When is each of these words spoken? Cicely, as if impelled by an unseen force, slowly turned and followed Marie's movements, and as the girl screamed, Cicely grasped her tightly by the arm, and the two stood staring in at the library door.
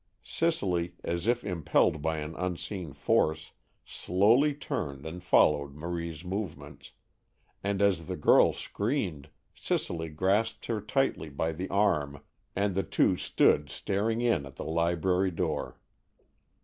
Cicely, 0.23 0.95
as 1.03 1.27
if 1.27 1.43
impelled 1.43 2.01
by 2.01 2.17
an 2.17 2.35
unseen 2.35 2.91
force, 2.91 3.51
slowly 3.85 4.51
turned 4.55 5.05
and 5.05 5.21
followed 5.21 5.75
Marie's 5.75 6.23
movements, 6.25 6.93
and 7.63 7.83
as 7.83 8.07
the 8.07 8.15
girl 8.17 8.51
screamed, 8.51 9.29
Cicely 9.53 10.09
grasped 10.09 10.65
her 10.65 10.81
tightly 10.81 11.29
by 11.29 11.51
the 11.51 11.69
arm, 11.69 12.19
and 12.55 12.73
the 12.73 12.81
two 12.81 13.15
stood 13.15 13.69
staring 13.69 14.21
in 14.21 14.43
at 14.47 14.55
the 14.55 14.65
library 14.65 15.29
door. 15.29 15.79